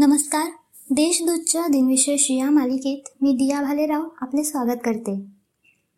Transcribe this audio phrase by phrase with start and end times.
[0.00, 0.50] नमस्कार.
[0.90, 5.24] देशदूतच्या दिनविशेष या मालिकेत मी दिया भालेराव आपले स्वागत करते.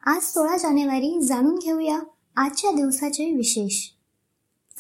[0.07, 1.99] आज सोळा जानेवारी जाणून घेऊया
[2.37, 3.89] आजच्या दिवसाचे विशेष.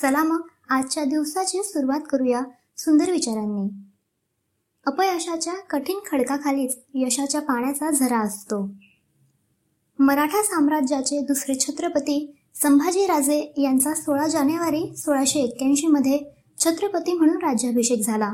[0.03, 2.41] चला मग आजच्या दिवसाची सुरुवात करूया
[2.79, 3.69] सुंदर विचारांनी.
[4.87, 8.71] अपयशाच्या कठीण खडकाखालीच यशाच्या पाण्याचा झरा असतो.
[9.99, 16.19] मराठा साम्राज्याचे दुसरे छत्रपती संभाजीराजे यांचा सोळा जानेवारी सोळाशे एक्क्याऐंशी मध्ये
[16.59, 18.33] छत्रपती म्हणून राज्याभिषेक झाला.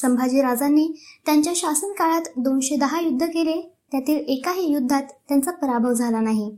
[0.00, 0.88] संभाजीराजांनी
[1.26, 3.74] त्यांच्या शासन काळात दोनशे दहा युद्ध केले.
[3.92, 6.50] त्यातील एकाही युद्धात त्यांचा पराभव झाला नाही.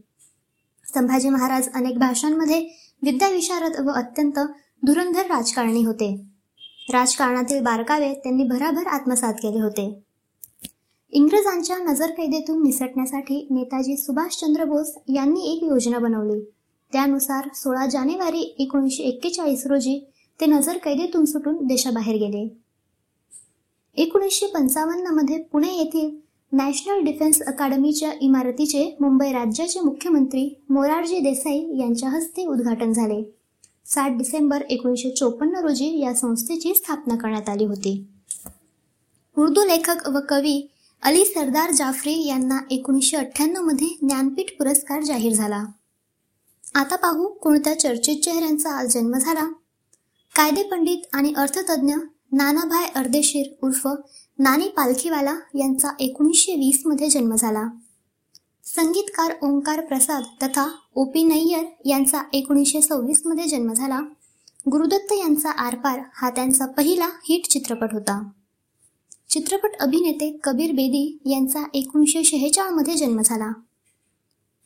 [0.94, 2.66] संभाजी महाराज अनेक भाषांमध्ये
[3.02, 4.38] विद्याविशारद व अत्यंत
[4.86, 6.20] धुरंधर राजकारणी होते.
[6.92, 10.02] राजकारणातील बारकावे त्यांनी भराभर आत्मसात केले होते.
[11.12, 16.40] इंग्रजांच्या नजरकैदेतून निसटण्यासाठी नेताजी सुभाषचंद्र बोस यांनी एक योजना बनवली.
[16.92, 20.10] त्यानुसार सोळा जानेवारी एकोणीसशे एक्केचाळीस रोजी
[20.40, 22.48] ते नजरकैदेतून सुटून देशाबाहेर गेले.
[24.00, 26.10] एकोणीसशे पंचावन्नमध्ये पुणे येथील
[26.52, 33.22] नॅशनल डिफेन्स अकादमीच्या इमारतीचे मुंबई राज्याचे मुख्यमंत्री मोरारजी देसाई यांच्या हस्ते उद्घाटन झाले.
[33.86, 38.06] सात डिसेंबर एकोणीसशे चोपन्न रोजी या संस्थेची स्थापना करण्यात आली होती.
[39.38, 40.70] उर्दू लेखक व कवी
[41.02, 45.64] अली सरदार जाफरी यांना एकोणीसशे अठ्ठ्याण्णवमध्ये ज्ञानपीठ पुरस्कार जाहीर झाला.
[46.74, 49.52] आता पाहू कोणत्या चर्चित चेहऱ्यांचा आज जन्म झाला.
[50.36, 51.94] कायदे पंडित आणि अर्थतज्ञ
[52.32, 53.88] नानाभाई अर्देशीर उर्फ
[54.38, 57.68] नानी पालखीवाला यांचा एकोणीसशे वीसमध्ये जन्म झाला.
[58.64, 64.00] संगीतकार ओंकार प्रसाद तथा ओ पी नय्यर यांचा एकोणीसशे सव्वीसमध्ये जन्म झाला.
[64.70, 68.30] गुरुदत्त यांचा आरपार हा त्यांचा पहिला हिट चित्रपट होता.
[69.28, 73.52] चित्रपट अभिनेते कबीर बेदी यांचा एकोणीसशे शेहेचाळमध्ये जन्म झाला.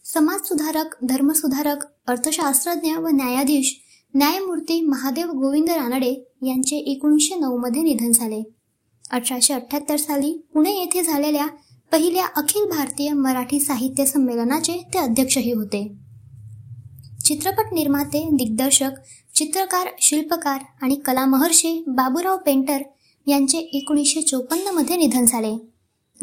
[0.05, 3.81] समाजसुधारक धर्मसुधारक अर्थशास्त्रज्ञ व न्यायाधीश
[4.15, 8.43] न्यायमूर्ती महादेव गोविंद रानडे यांचे एकोणीसशे नऊमध्ये निधन झाले.
[9.11, 11.47] अठराशे अठ्ठ्याहत्तर साली पुणे येथे झालेल्या
[11.93, 15.93] पहिल्या अखिल भारतीय मराठी साहित्य संमेलनाचे ते अध्यक्षही होते.
[17.25, 18.91] चित्रपट निर्माते दिग्दर्शक
[19.35, 22.79] चित्रकार शिल्पकार आणि कलामहर्षी बाबूराव पेंटर
[23.27, 25.55] यांचे एकोणीसशे चोपन्नमध्ये निधन झाले.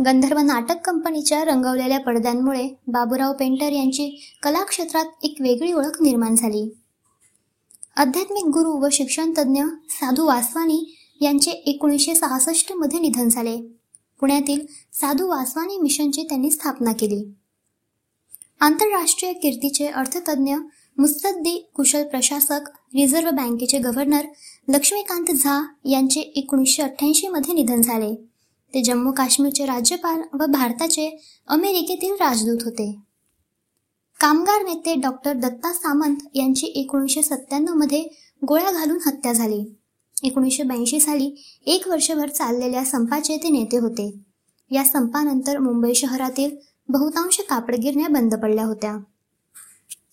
[0.06, 6.81] गंधर्व नाटक कंपनीच्या रंगवलेल्या पडद्यांमुळे बाबूराव पेंटर यांची कलाक्षेत्रात एक वेगळी ओळख निर्माण झाली.
[7.96, 13.58] आध्यात्मिक गुरु व शिक्षणतज्ज्ञ साधू वासवानी यांचे एकोणीसशे सहासष्टमध्ये निधन झाले.
[14.20, 17.34] पुण्यातील साधू वासवानी मिशनची त्यांनी स्थापना केली.
[18.60, 20.56] आंतरराष्ट्रीय कीर्तीचे अर्थतज्ञ
[20.98, 22.62] मुस्तद्दी कुशल प्रशासक
[22.96, 24.26] रिझर्व्ह बँकेचे गव्हर्नर
[24.70, 28.16] लक्ष्मीकांत झा यांचे एकोणीसशे अठ्ठ्याऐंशीमध्ये निधन झाले.
[28.74, 33.11] ते जम्मू काश्मीरचे राज्यपाल व भारताचे अमेरिकेतील राजदूत होते.
[34.22, 38.04] कामगार नेते डॉक्टर दत्ता सामंत यांची एकोणीसशे सत्त्याण्णवमध्ये
[38.48, 39.76] गोळ्या घालून हत्या झाली.
[40.24, 44.20] एकोणीसशे ब्याऐंशी साली एक वर्षभर चाललेल्या संपाचे ते नेते होते.
[44.72, 46.56] या संपानंतर मुंबई शहरातील
[46.90, 48.98] बहुतांश कापडगिरण्या बंद पडल्या होत्या.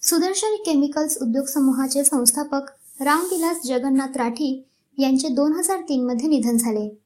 [0.02, 2.60] सुदर्शन केमिकल्स उद्योग समूहाचे संस्थापक
[3.00, 4.64] रामविलास जगन्नाथ राठी
[4.98, 6.98] यांचे दोन हजार तीनमध्ये निधन झाले.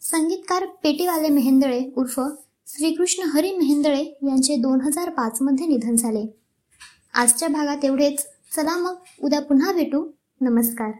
[0.00, 2.20] संगीतकार पेटीवाले मेहेंदळे उर्फ
[2.68, 6.36] श्रीकृष्ण हरी मेहेंदळे यांचे दोन हजार पाचमध्ये निधन झाले.
[7.14, 8.26] आजच्या भागात एवढेच.
[8.56, 10.10] चला मग उद्या पुन्हा भेटू.
[10.40, 10.92] नमस्कार.